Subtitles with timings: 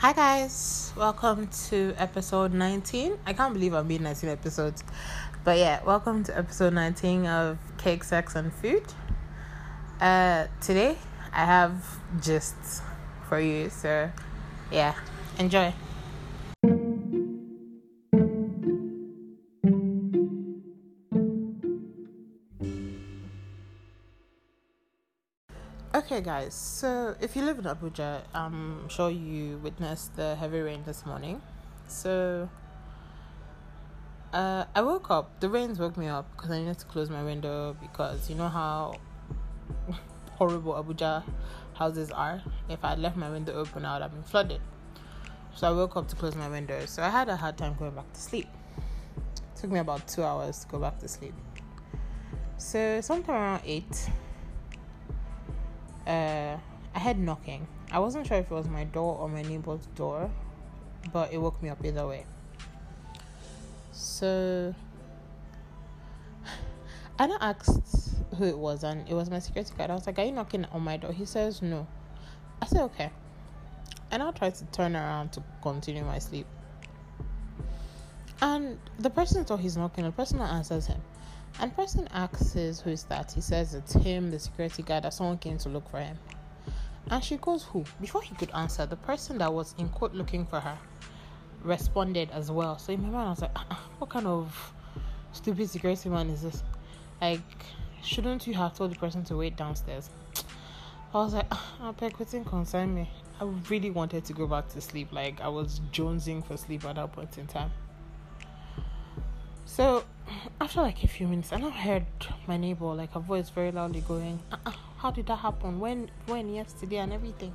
[0.00, 3.18] Hi guys, welcome to episode 19.
[3.26, 4.82] I can't believe I'm being 19 episodes.
[5.44, 8.82] But yeah, welcome to episode 19 of Cake, Sex and Food.
[10.00, 10.96] Uh today
[11.34, 11.84] I have
[12.18, 12.80] gists
[13.28, 14.10] for you, so
[14.72, 14.94] yeah,
[15.38, 15.74] enjoy.
[26.20, 30.82] Okay, guys, so if you live in Abuja, I'm sure you witnessed the heavy rain
[30.84, 31.40] this morning.
[31.86, 32.46] So,
[34.34, 37.24] uh, I woke up, the rains woke me up because I needed to close my
[37.24, 38.96] window because you know how
[40.32, 41.24] horrible Abuja
[41.72, 42.42] houses are.
[42.68, 44.60] If I left my window open, I would have been flooded.
[45.54, 46.84] So, I woke up to close my window.
[46.84, 48.48] So, I had a hard time going back to sleep.
[48.76, 51.32] It took me about two hours to go back to sleep.
[52.58, 54.10] So, sometime around 8
[56.10, 56.58] uh,
[56.94, 57.66] I had knocking.
[57.92, 60.30] I wasn't sure if it was my door or my neighbor's door,
[61.12, 62.26] but it woke me up either way.
[63.92, 64.74] So
[67.18, 69.90] I now asked who it was, and it was my security guard.
[69.90, 71.12] I was like, Are you knocking on my door?
[71.12, 71.86] He says, No.
[72.60, 73.10] I said, Okay.
[74.10, 76.46] And I tried to turn around to continue my sleep.
[78.42, 81.00] And the person thought he's knocking, the person that answers him.
[81.58, 83.32] And person asks who is that?
[83.32, 86.18] He says it's him, the security guard, that someone came to look for him.
[87.10, 87.84] And she goes, Who?
[88.00, 90.78] Before he could answer, the person that was in court looking for her
[91.62, 92.78] responded as well.
[92.78, 94.72] So in my mind, I was like, uh-uh, What kind of
[95.32, 96.62] stupid security man is this?
[97.20, 97.40] Like,
[98.02, 100.10] shouldn't you have told the person to wait downstairs?
[101.12, 103.10] I was like, ah, I beg, waiting concern me.
[103.40, 105.12] I really wanted to go back to sleep.
[105.12, 107.72] Like, I was jonesing for sleep at that point in time.
[109.64, 110.04] So
[110.60, 112.06] after like a few minutes, I heard
[112.46, 115.80] my neighbor like her voice very loudly going, uh-uh, "How did that happen?
[115.80, 116.10] When?
[116.26, 116.52] When?
[116.54, 117.54] Yesterday and everything."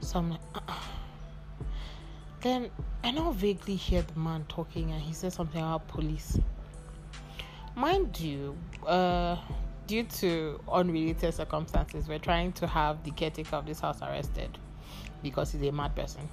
[0.00, 0.74] So I'm like, uh-uh.
[2.40, 2.70] then
[3.04, 6.38] I now vaguely hear the man talking, and he says something about police.
[7.74, 8.56] Mind you,
[8.86, 9.36] uh,
[9.86, 14.58] due to unrelated circumstances, we're trying to have the caretaker of this house arrested
[15.22, 16.28] because he's a mad person.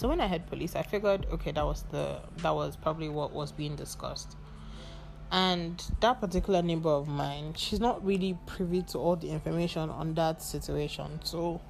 [0.00, 3.32] So when I heard police, I figured, okay, that was the that was probably what
[3.32, 4.34] was being discussed.
[5.30, 10.14] And that particular neighbor of mine, she's not really privy to all the information on
[10.14, 11.20] that situation.
[11.22, 11.60] So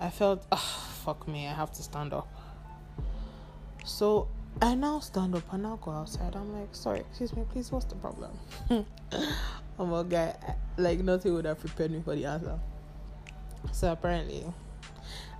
[0.00, 2.28] I felt, oh, fuck me, I have to stand up.
[3.84, 4.28] So
[4.62, 6.36] I now stand up and now go outside.
[6.36, 8.30] I'm like, sorry, excuse me, please, what's the problem?
[8.70, 10.36] I'm a guy,
[10.76, 12.60] like nothing would have prepared me for the answer.
[13.72, 14.44] So apparently,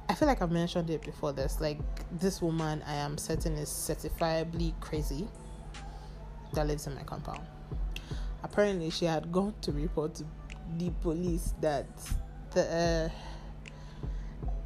[0.09, 1.61] I feel like I've mentioned it before this.
[1.61, 1.79] Like,
[2.19, 5.29] this woman I am certain is certifiably crazy
[6.55, 7.47] that lives in my compound.
[8.43, 10.25] Apparently, she had gone to report to
[10.79, 11.87] the police that
[12.53, 13.11] the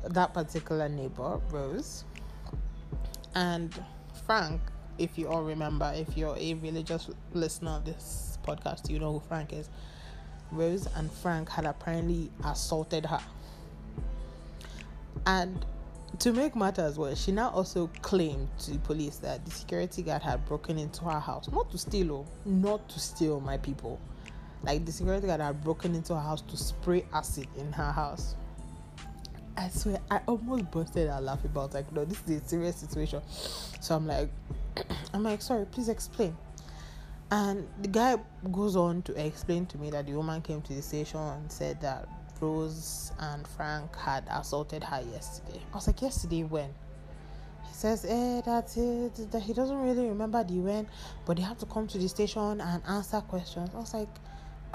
[0.05, 2.05] uh, that particular neighbor, Rose,
[3.35, 3.75] and
[4.27, 4.61] Frank,
[4.99, 9.21] if you all remember, if you're a religious listener of this podcast, you know who
[9.21, 9.69] Frank is.
[10.51, 13.21] Rose and Frank had apparently assaulted her
[15.27, 15.65] and
[16.19, 20.23] to make matters worse, she now also claimed to the police that the security guard
[20.23, 21.49] had broken into her house.
[21.51, 24.01] Not to steal, oh, not to steal my people.
[24.63, 28.37] Like the security guard had broken into her house to spray acid in her house.
[29.57, 33.21] I swear, I almost busted out laughing about like, no, this is a serious situation.
[33.81, 34.31] So I'm like,
[35.15, 36.37] I'm like, sorry, please explain.
[37.31, 38.17] And the guy
[38.51, 41.81] goes on to explain to me that the woman came to the station and said
[41.81, 42.07] that
[42.43, 45.61] Rose and Frank had assaulted her yesterday.
[45.73, 46.71] I was like, yesterday when?
[47.69, 49.31] He says, eh, that's it.
[49.31, 50.89] That he doesn't really remember the when,
[51.25, 53.71] but they have to come to the station and answer questions.
[53.75, 54.09] I was like,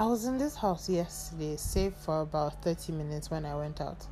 [0.00, 4.06] I was in this house yesterday, safe for about 30 minutes when I went out.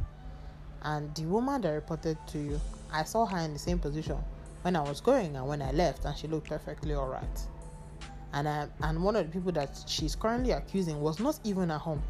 [0.83, 2.61] And the woman that reported to you,
[2.93, 4.19] I saw her in the same position
[4.63, 7.41] when I was going and when I left, and she looked perfectly alright.
[8.33, 11.81] And I, and one of the people that she's currently accusing was not even at
[11.81, 12.03] home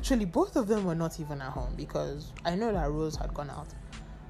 [0.00, 3.34] actually both of them were not even at home because I know that Rose had
[3.34, 3.66] gone out.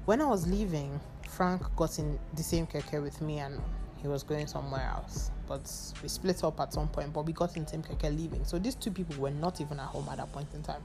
[0.03, 0.99] When I was leaving,
[1.29, 3.57] Frank got in the same keke with me and
[4.01, 5.31] he was going somewhere else.
[5.47, 5.61] But
[6.03, 8.43] we split up at some point, but we got in the same keke leaving.
[8.43, 10.83] So these two people were not even at home at that point in time.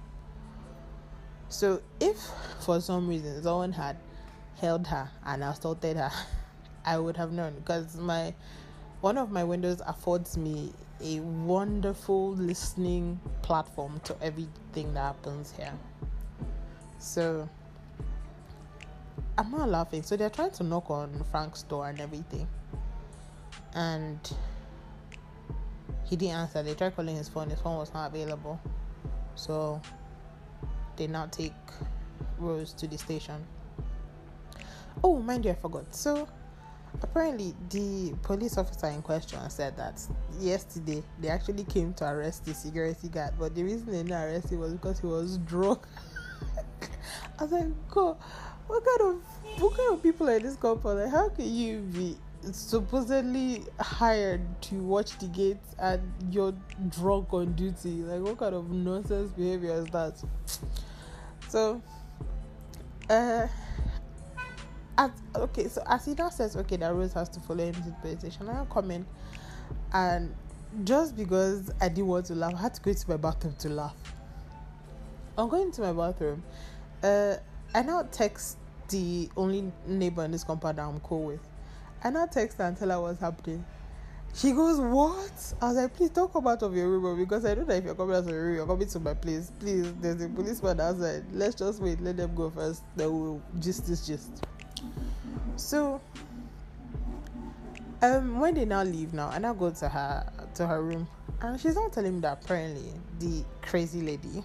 [1.48, 2.16] So if
[2.60, 3.96] for some reason someone had
[4.60, 6.12] held her and assaulted her,
[6.84, 8.32] I would have known because my
[9.00, 15.72] one of my windows affords me a wonderful listening platform to everything that happens here.
[16.98, 17.48] So
[19.38, 20.02] I'm not laughing.
[20.02, 22.48] So they're trying to knock on Frank's door and everything.
[23.74, 24.18] And
[26.04, 26.62] he didn't answer.
[26.62, 28.60] They tried calling his phone, his phone was not available.
[29.34, 29.80] So
[30.96, 31.52] they now take
[32.38, 33.44] Rose to the station.
[35.04, 35.94] Oh, mind you, I forgot.
[35.94, 36.26] So
[37.02, 40.00] apparently, the police officer in question said that
[40.38, 44.50] yesterday they actually came to arrest the security guard, but the reason they didn't arrest
[44.50, 45.80] him was because he was drunk.
[47.38, 48.16] I was like, God,
[48.66, 50.94] what kind of what kind of people are this couple?
[50.94, 52.16] Like, how can you be
[52.52, 56.54] supposedly hired to watch the gates and you're
[56.88, 58.02] drunk on duty?
[58.02, 60.22] Like, what kind of nonsense behavior is that?
[61.48, 61.80] So,
[63.08, 63.46] uh,
[64.98, 67.82] as, okay, so as he now says, okay, that Rose has to follow him to
[67.82, 69.06] the police station, I come in
[69.92, 70.34] and
[70.84, 73.68] just because I didn't want to laugh, I had to go to my bathroom to
[73.68, 73.96] laugh.
[75.38, 76.42] I'm going to my bathroom.
[77.02, 77.36] Uh,
[77.74, 78.58] I now text
[78.88, 81.40] the only neighbor in this compound that I'm cool with.
[82.02, 83.64] I now text her and tell her what's happening.
[84.34, 85.54] She goes, What?
[85.62, 87.84] I was like, Please don't come out of your room because I know that if
[87.84, 89.50] you're coming out of your room, you're coming to my place.
[89.60, 91.24] Please, there's a policeman outside.
[91.32, 92.82] Let's just wait, let them go first.
[92.96, 94.44] Then we'll just this just.
[95.56, 96.00] So
[98.02, 101.08] um when they now leave now, and I go to her to her room
[101.42, 104.42] and she's not telling me that apparently the crazy lady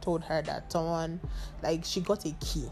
[0.00, 1.20] told her that someone
[1.62, 2.68] like she got a key.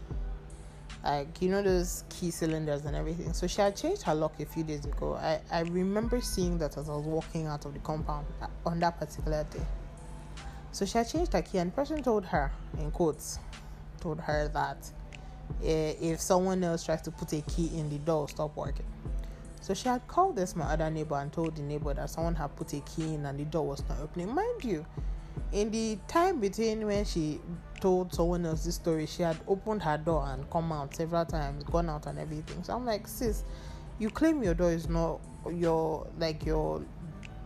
[1.03, 3.31] Like you know those key cylinders and everything.
[3.33, 5.15] So she had changed her lock a few days ago.
[5.15, 8.79] I i remember seeing that as i was walking out of the compound uh, on
[8.79, 9.65] that particular day.
[10.71, 13.39] So she had changed her key and the person told her in quotes
[14.01, 14.77] told her that
[15.63, 18.85] Eh, if someone else tries to put a key in the door stop working
[19.59, 22.55] so she had called this my other neighbor and told the neighbor that someone had
[22.55, 24.85] put a key in and the door was not opening mind you
[25.51, 27.39] in the time between when she
[27.79, 31.63] told someone else this story, she had opened her door and come out several times,
[31.63, 32.63] gone out and everything.
[32.63, 33.43] So I'm like, sis,
[33.99, 35.21] you claim your door is not
[35.51, 36.83] your like your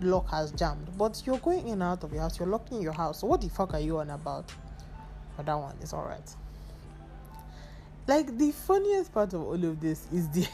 [0.01, 2.94] lock has jammed, but you're going in and out of your house, you're locking your
[2.94, 3.19] house.
[3.21, 4.51] So what the fuck are you on about?
[5.38, 6.36] But that one is alright.
[8.07, 10.48] Like the funniest part of all of this is the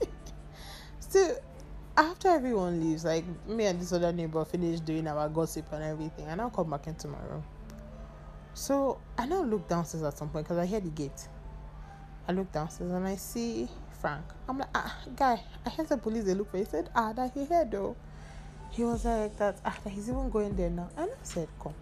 [1.00, 1.36] still
[1.96, 6.26] after everyone leaves, like me and this other neighbor finish doing our gossip and everything,
[6.26, 7.44] and I now come back into my room.
[8.54, 11.28] So I now look downstairs at some point because I hear the gate.
[12.26, 13.68] I look downstairs and I see
[14.00, 14.24] Frank.
[14.48, 16.58] I'm like, ah, guy, I heard the police they look for.
[16.58, 17.96] He said, ah, that he here though.
[18.70, 19.60] He was like that.
[19.64, 20.88] Ah, that he's even going there now.
[20.96, 21.74] And I said, come.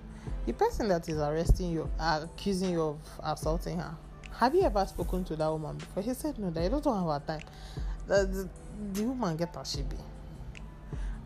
[0.46, 3.96] The person that is arresting you, uh, accusing you of assaulting her.
[4.38, 6.00] Have you ever spoken to that woman before?
[6.00, 7.42] He said, no, that he doesn't have her time.
[8.06, 8.48] The, the,
[8.92, 9.96] the woman get her she be.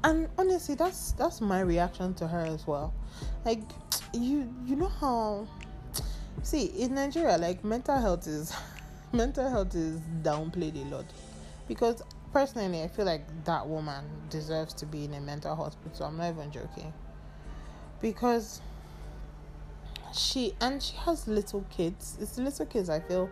[0.02, 2.92] And honestly, that's that's my reaction to her as well.
[3.44, 3.60] Like
[4.14, 5.46] you you know how
[6.42, 8.52] see in Nigeria like mental health is
[9.12, 11.04] mental health is downplayed a lot
[11.68, 16.06] because personally I feel like that woman deserves to be in a mental hospital.
[16.06, 16.92] I'm not even joking.
[18.00, 18.60] Because
[20.14, 22.18] she and she has little kids.
[22.20, 23.30] It's little kids I feel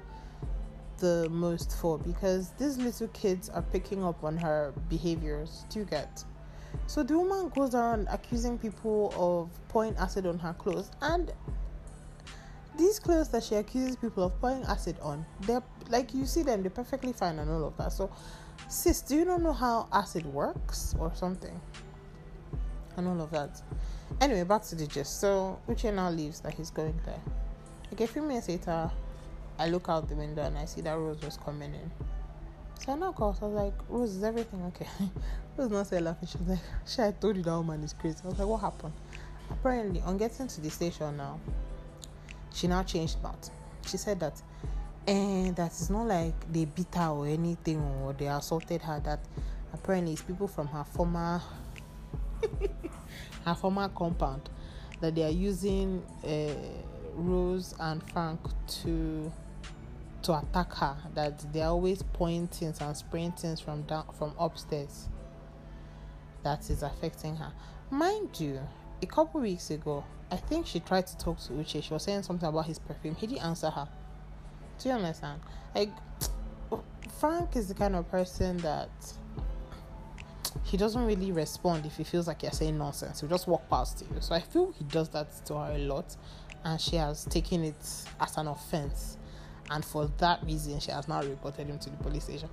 [0.99, 5.65] the most for because these little kids are picking up on her behaviors.
[5.75, 6.25] You get?
[6.87, 11.32] So the woman goes around accusing people of pouring acid on her clothes, and
[12.79, 16.62] these clothes that she accuses people of pouring acid on, they're like you see them,
[16.62, 17.93] they're perfectly fine and all of that.
[17.93, 18.11] So,
[18.69, 21.61] sis, do you not know how acid works or something?
[22.97, 23.62] And all of that.
[24.21, 25.21] Anyway, back to the gist.
[25.21, 27.21] So Uche now leaves that he's going there.
[27.91, 28.91] Like a few minutes later,
[29.59, 31.90] I look out the window and I see that Rose was coming in.
[32.79, 33.37] So I called.
[33.37, 34.87] So I was like, Rose, is everything okay?
[35.57, 36.29] Rose not say laughing.
[36.29, 38.19] She was like, She, I told you that woman is crazy.
[38.25, 38.95] I was like, What happened?
[39.50, 41.38] Apparently, on getting to the station now,
[42.55, 43.50] she now changed that.
[43.87, 44.40] She said that,
[45.07, 49.00] and that it's not like they beat her or anything or they assaulted her.
[49.00, 49.21] That
[49.73, 51.43] apparently it's people from her former
[53.45, 54.49] her former compound
[55.00, 56.55] that they are using uh,
[57.14, 58.40] Rose and Frank
[58.83, 59.33] to
[60.23, 65.09] to attack her that they're always pointing and spraying things from down from upstairs
[66.43, 67.52] that is affecting her.
[67.90, 68.61] Mind you
[69.02, 71.83] a couple weeks ago i think she tried to talk to uche.
[71.83, 73.14] She was saying something about his perfume.
[73.14, 73.88] He didn't answer her.
[74.79, 75.40] Do you understand?
[75.75, 75.90] Like
[77.19, 78.90] frank is the kind of person that
[80.64, 83.21] he doesn't really respond if he feels like you're saying nonsense.
[83.21, 84.21] He'll just walk past you.
[84.21, 86.16] So I feel he does that to her a lot,
[86.64, 89.16] and she has taken it as an offense.
[89.71, 92.49] And for that reason she has now reported him to the police station.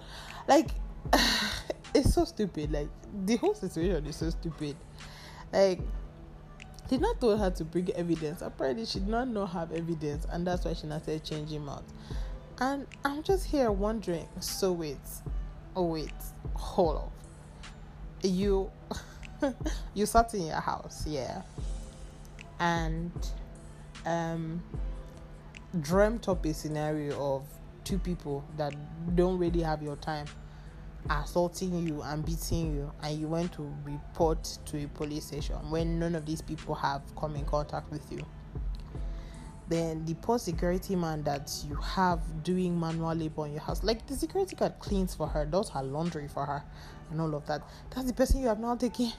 [0.48, 0.70] Like
[1.94, 2.72] it's so stupid.
[2.72, 2.89] Like
[3.25, 4.75] the whole situation is so stupid.
[5.51, 5.80] Like
[6.89, 8.42] did not told her to bring evidence.
[8.42, 11.84] Apparently she did not know have evidence and that's why she not started changing out.
[12.60, 14.98] And i'm just here wondering so wait
[15.75, 16.10] oh wait
[16.56, 17.12] hold up
[18.24, 18.72] you
[19.94, 21.42] you sat in your house yeah.
[22.60, 23.12] And
[24.06, 24.64] um
[25.82, 27.44] dreamt up a scenario of
[27.84, 28.74] two people that
[29.16, 30.26] don't really have your time
[31.10, 36.00] assaulting you and beating you and you went to report to a police station when
[36.00, 38.26] none of these people have come in contact with you
[39.70, 44.06] then the poor security man that you have doing manual labor in your house like
[44.08, 46.64] the security guard cleans for her does her laundry for her
[47.12, 47.62] and all of that.
[47.94, 49.12] That's the person you have now taken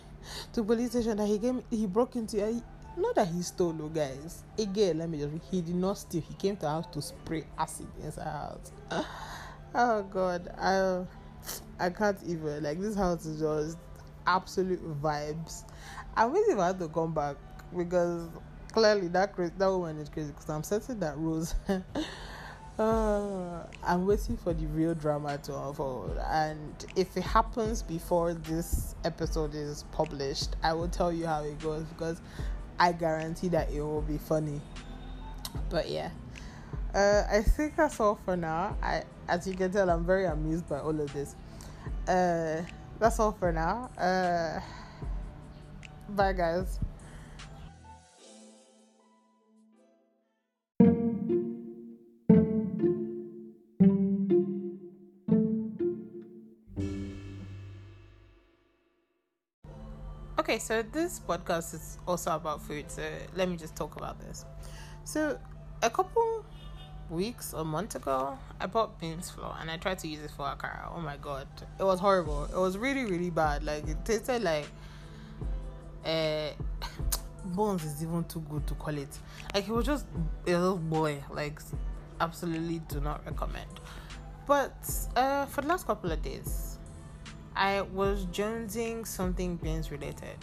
[0.53, 2.63] to police station that he came he broke into a
[2.97, 4.45] not that he stole oh guys.
[4.59, 7.45] Again let me just he did not steal he came to the house to spray
[7.59, 8.73] acid inside house.
[9.75, 11.05] Oh god i
[11.79, 13.77] i can't even like this house is just
[14.27, 15.65] absolute vibes.
[16.17, 17.37] I'm waiting for her to come back
[17.77, 18.29] because
[18.73, 21.55] clearly that crazy, that woman is crazy because i'm certain that rose
[22.79, 28.95] uh, I'm waiting for the real drama to unfold, and if it happens before this
[29.05, 32.21] episode is published, I will tell you how it goes because
[32.79, 34.61] I guarantee that it will be funny.
[35.71, 36.11] But yeah,
[36.95, 38.77] uh, I think that's all for now.
[38.83, 41.35] I, as you can tell, I'm very amused by all of this.
[42.07, 42.63] Uh,
[43.01, 43.91] that's all for now.
[43.99, 44.61] Uh,
[46.11, 46.79] bye, guys.
[60.69, 63.01] So this podcast is also about food, so
[63.35, 64.45] let me just talk about this.
[65.05, 65.39] So,
[65.83, 66.45] a couple
[67.09, 70.45] weeks or month ago, I bought beans flour and I tried to use it for
[70.45, 70.93] akara.
[70.95, 71.47] Oh my god,
[71.81, 72.45] it was horrible.
[72.53, 73.65] It was really, really bad.
[73.65, 74.67] Like it tasted like
[76.05, 76.51] uh
[77.47, 79.19] bones is even too good to call it.
[79.55, 80.05] Like it was just
[80.47, 81.25] a little boy.
[81.33, 81.63] Like
[82.21, 83.81] absolutely do not recommend.
[84.47, 84.77] But
[85.17, 86.77] uh for the last couple of days,
[87.57, 90.37] I was jonesing something beans related.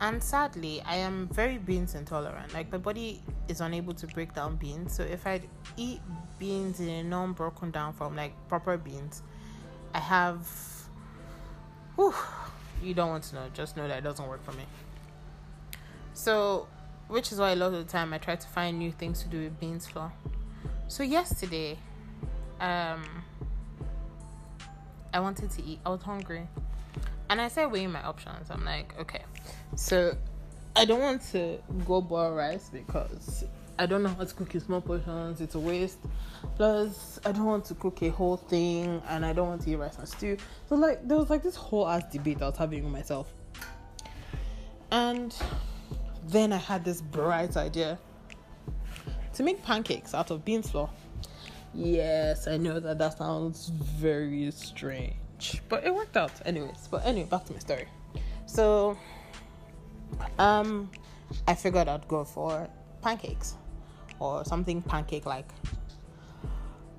[0.00, 2.54] And sadly, I am very beans intolerant.
[2.54, 4.94] Like my body is unable to break down beans.
[4.94, 5.42] So if I
[5.76, 6.00] eat
[6.38, 9.22] beans in a non broken down form, like proper beans,
[9.94, 10.48] I have.
[11.96, 12.14] Whew,
[12.82, 13.46] you don't want to know.
[13.52, 14.64] Just know that it doesn't work for me.
[16.14, 16.66] So,
[17.08, 19.28] which is why a lot of the time I try to find new things to
[19.28, 20.12] do with beans flour.
[20.88, 21.78] So yesterday,
[22.58, 23.02] um,
[25.12, 25.80] I wanted to eat.
[25.84, 26.48] I was hungry.
[27.30, 28.50] And I started weighing my options.
[28.50, 29.22] I'm like, okay,
[29.76, 30.16] so
[30.74, 33.44] I don't want to go boil rice because
[33.78, 35.40] I don't know how to cook in small portions.
[35.40, 36.00] It's a waste.
[36.56, 39.76] Plus, I don't want to cook a whole thing, and I don't want to eat
[39.76, 40.36] rice and stew.
[40.68, 43.32] So like, there was like this whole ass debate I was having with myself.
[44.90, 45.32] And
[46.26, 47.96] then I had this bright idea
[49.34, 50.90] to make pancakes out of bean flour.
[51.72, 55.14] Yes, I know that that sounds very strange,
[55.68, 56.88] but it worked out, anyways.
[56.90, 57.86] But anyway, back to my story.
[58.46, 58.96] So,
[60.38, 60.90] um,
[61.46, 62.68] I figured I'd go for
[63.02, 63.54] pancakes
[64.18, 65.48] or something pancake like.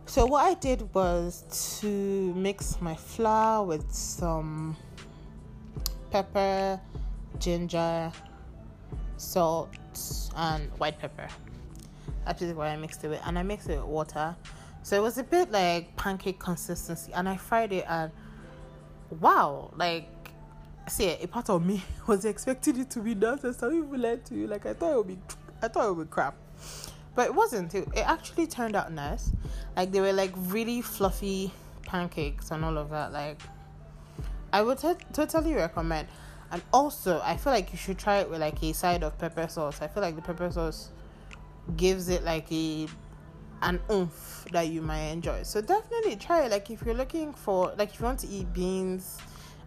[0.06, 4.76] So, what I did was to mix my flour with some
[6.10, 6.80] pepper,
[7.40, 8.12] ginger,
[9.18, 9.70] salt,
[10.36, 11.28] and white pepper.
[12.26, 14.36] That's what I mixed it with, and I mixed it with water
[14.84, 18.12] so it was a bit like pancake consistency, and I fried it, and
[19.20, 20.08] wow, like
[20.88, 24.36] see, a part of me was expecting it to be and some people lied to
[24.36, 24.48] you.
[24.48, 25.20] Like I thought it would be,
[25.62, 26.36] I thought it would be crap,
[27.16, 27.74] but it wasn't.
[27.76, 29.32] It, it actually turned out nice.
[29.76, 31.52] Like they were like really fluffy
[31.84, 33.12] pancakes and all of that.
[33.12, 33.42] Like
[34.54, 36.08] I would t- totally recommend.
[36.52, 39.48] And also, I feel like you should try it with like a side of pepper
[39.48, 39.82] sauce.
[39.82, 40.90] I feel like the pepper sauce
[41.78, 42.88] gives it like a
[43.62, 45.44] an oomph that you might enjoy.
[45.44, 46.52] So definitely try it.
[46.52, 49.20] Like if you're looking for like if you want to eat beans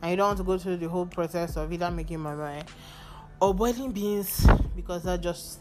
[0.03, 2.63] and you don't want to go through the whole process of either making mama eh,
[3.41, 4.47] or boiling beans
[4.77, 5.61] because that just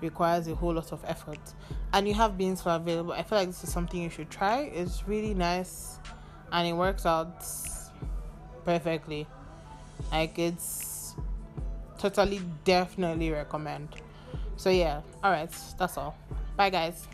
[0.00, 1.38] requires a whole lot of effort.
[1.92, 3.12] And you have beans for available.
[3.12, 4.62] I feel like this is something you should try.
[4.74, 5.98] It's really nice
[6.52, 7.44] and it works out
[8.64, 9.26] perfectly.
[10.10, 11.14] Like it's
[11.98, 13.88] totally definitely recommend.
[14.56, 16.16] So yeah all right that's all.
[16.56, 17.06] Bye guys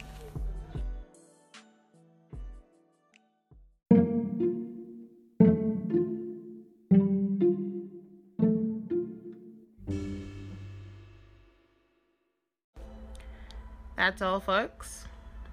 [14.01, 15.05] That's all, folks.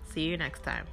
[0.05, 0.85] See you next time.